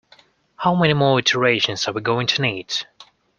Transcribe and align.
How 0.55 0.73
many 0.73 0.93
more 0.93 1.19
iterations 1.19 1.87
are 1.87 1.91
we 1.91 2.01
going 2.01 2.25
to 2.25 2.41
need? 2.41 2.73